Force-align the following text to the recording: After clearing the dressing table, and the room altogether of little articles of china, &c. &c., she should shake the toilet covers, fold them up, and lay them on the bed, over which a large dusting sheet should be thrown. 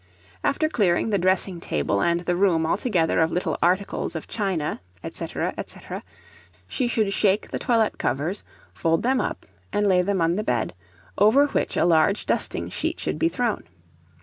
After 0.43 0.67
clearing 0.67 1.11
the 1.11 1.19
dressing 1.19 1.59
table, 1.59 2.01
and 2.01 2.21
the 2.21 2.35
room 2.35 2.65
altogether 2.65 3.19
of 3.19 3.31
little 3.31 3.59
articles 3.61 4.15
of 4.15 4.27
china, 4.27 4.81
&c. 5.07 5.27
&c., 5.27 5.79
she 6.67 6.87
should 6.87 7.13
shake 7.13 7.51
the 7.51 7.59
toilet 7.59 7.99
covers, 7.99 8.43
fold 8.73 9.03
them 9.03 9.21
up, 9.21 9.45
and 9.71 9.85
lay 9.85 10.01
them 10.01 10.19
on 10.19 10.37
the 10.37 10.43
bed, 10.43 10.73
over 11.19 11.45
which 11.45 11.77
a 11.77 11.85
large 11.85 12.25
dusting 12.25 12.67
sheet 12.67 12.99
should 12.99 13.19
be 13.19 13.29
thrown. 13.29 13.63